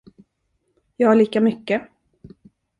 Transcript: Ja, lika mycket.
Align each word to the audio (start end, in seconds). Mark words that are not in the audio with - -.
Ja, 0.97 1.13
lika 1.13 1.41
mycket. 1.41 1.81